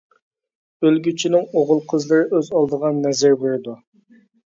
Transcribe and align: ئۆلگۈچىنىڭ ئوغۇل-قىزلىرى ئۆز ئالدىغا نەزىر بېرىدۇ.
ئۆلگۈچىنىڭ 0.87 1.43
ئوغۇل-قىزلىرى 1.59 2.37
ئۆز 2.37 2.49
ئالدىغا 2.61 2.91
نەزىر 3.03 3.37
بېرىدۇ. 3.45 3.77